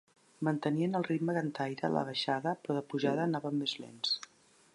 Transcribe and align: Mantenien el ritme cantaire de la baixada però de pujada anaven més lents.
Mantenien 0.45 0.99
el 0.99 1.05
ritme 1.09 1.35
cantaire 1.37 1.83
de 1.83 1.93
la 1.97 2.03
baixada 2.09 2.57
però 2.65 2.79
de 2.79 2.85
pujada 2.95 3.27
anaven 3.31 3.63
més 3.63 3.81
lents. 3.85 4.17